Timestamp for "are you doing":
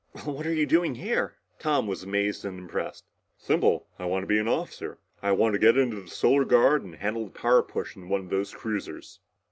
0.47-0.95